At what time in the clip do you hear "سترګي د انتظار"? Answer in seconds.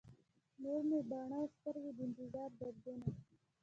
1.55-2.49